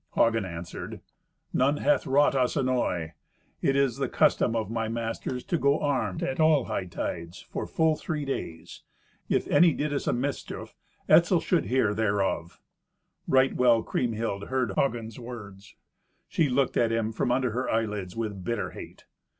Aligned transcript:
Hagen 0.15 0.45
answered, 0.45 0.99
"None 1.53 1.77
hath 1.77 2.07
wrought 2.07 2.33
us 2.33 2.55
annoy. 2.55 3.11
It 3.61 3.75
is 3.75 3.97
the 3.97 4.09
custom 4.09 4.55
of 4.55 4.71
my 4.71 4.87
masters 4.89 5.43
to 5.43 5.59
go 5.59 5.79
armed 5.79 6.23
at 6.23 6.39
all 6.39 6.65
hightides 6.65 7.45
for 7.45 7.67
full 7.67 7.95
three 7.95 8.25
days. 8.25 8.81
If 9.29 9.47
any 9.47 9.73
did 9.73 9.93
us 9.93 10.07
a 10.07 10.13
mischief, 10.13 10.75
Etzel 11.07 11.39
should 11.39 11.65
hear 11.65 11.93
thereof." 11.93 12.59
Right 13.27 13.55
well 13.55 13.83
Kriemhild 13.83 14.47
heard 14.47 14.73
Hagen's 14.75 15.19
words. 15.19 15.75
She 16.27 16.49
looked 16.49 16.77
at 16.77 16.91
him 16.91 17.11
from 17.11 17.31
under 17.31 17.51
her 17.51 17.69
eyelids 17.69 18.15
with 18.15 18.43
bitter 18.43 18.71
hate. 18.71 19.05